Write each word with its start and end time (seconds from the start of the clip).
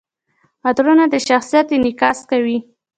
عطرونه 0.67 1.03
د 1.13 1.15
شخصیت 1.27 1.67
انعکاس 1.75 2.19
کوي. 2.29 2.57